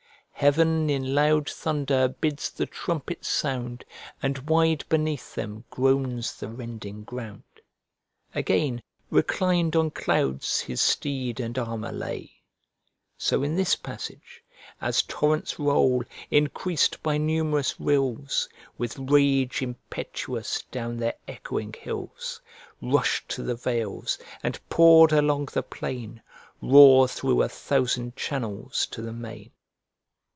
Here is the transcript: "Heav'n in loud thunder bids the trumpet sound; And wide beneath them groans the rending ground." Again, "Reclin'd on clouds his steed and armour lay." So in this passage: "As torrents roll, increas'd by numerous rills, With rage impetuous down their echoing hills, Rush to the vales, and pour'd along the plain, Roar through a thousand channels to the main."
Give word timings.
"Heav'n 0.33 0.89
in 0.89 1.13
loud 1.13 1.47
thunder 1.47 2.07
bids 2.07 2.49
the 2.49 2.65
trumpet 2.65 3.23
sound; 3.23 3.85
And 4.23 4.49
wide 4.49 4.83
beneath 4.89 5.35
them 5.35 5.65
groans 5.69 6.39
the 6.39 6.49
rending 6.49 7.03
ground." 7.03 7.43
Again, 8.33 8.81
"Reclin'd 9.11 9.75
on 9.75 9.91
clouds 9.91 10.61
his 10.61 10.81
steed 10.81 11.39
and 11.39 11.59
armour 11.59 11.91
lay." 11.91 12.31
So 13.19 13.43
in 13.43 13.55
this 13.55 13.75
passage: 13.75 14.43
"As 14.81 15.03
torrents 15.03 15.59
roll, 15.59 16.03
increas'd 16.31 17.03
by 17.03 17.19
numerous 17.19 17.79
rills, 17.79 18.49
With 18.79 18.97
rage 18.97 19.61
impetuous 19.61 20.63
down 20.71 20.97
their 20.97 21.17
echoing 21.27 21.73
hills, 21.73 22.41
Rush 22.81 23.23
to 23.27 23.43
the 23.43 23.53
vales, 23.53 24.17
and 24.41 24.59
pour'd 24.69 25.11
along 25.11 25.49
the 25.53 25.61
plain, 25.61 26.23
Roar 26.63 27.07
through 27.07 27.43
a 27.43 27.47
thousand 27.49 28.15
channels 28.15 28.87
to 28.87 29.03
the 29.03 29.13
main." 29.13 29.51